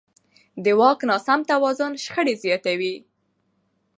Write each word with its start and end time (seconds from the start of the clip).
د 0.63 0.65
واک 0.79 0.99
ناسم 1.09 1.39
توازن 1.51 1.91
شخړې 2.03 2.33
زیاتوي 2.43 2.95